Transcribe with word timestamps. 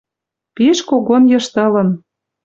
Пиш 0.55 0.77
когон 0.89 1.23
йыштылын 1.31 1.89